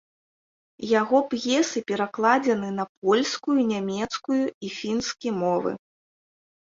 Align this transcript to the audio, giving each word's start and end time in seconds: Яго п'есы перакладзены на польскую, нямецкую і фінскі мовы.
Яго 0.99 1.19
п'есы 1.33 1.83
перакладзены 1.91 2.69
на 2.79 2.85
польскую, 3.03 3.59
нямецкую 3.75 4.43
і 4.45 4.67
фінскі 4.81 5.29
мовы. 5.41 5.71